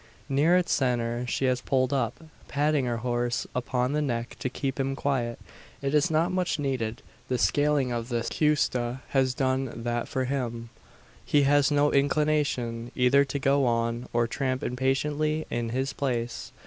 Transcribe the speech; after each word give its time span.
Near 0.29 0.57
its 0.57 0.71
centre 0.71 1.25
she 1.27 1.45
has 1.45 1.61
pulled 1.61 1.93
up, 1.93 2.23
patting 2.47 2.85
her 2.85 2.97
horse 3.05 3.45
upon 3.53 3.93
the 3.93 4.01
neck 4.01 4.35
to 4.39 4.49
keep 4.49 4.79
him 4.79 4.95
quiet. 4.95 5.37
It 5.79 5.93
is 5.93 6.09
not 6.09 6.31
much 6.31 6.57
needed. 6.57 7.03
The 7.27 7.37
scaling 7.37 7.91
of 7.91 8.09
the 8.09 8.23
"cuesta" 8.27 9.01
has 9.09 9.35
done 9.35 9.83
that 9.83 10.07
for 10.07 10.25
him. 10.25 10.71
He 11.23 11.43
has 11.43 11.69
no 11.69 11.91
inclination 11.93 12.91
either 12.95 13.23
to 13.25 13.37
go 13.37 13.67
on, 13.67 14.07
or 14.11 14.25
tramp 14.25 14.63
impatiently 14.63 15.45
in 15.51 15.69
his 15.69 15.93
place. 15.93 16.51